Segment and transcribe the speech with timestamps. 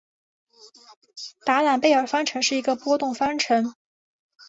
[1.45, 3.75] 达朗贝尔方程是一个的波动方程。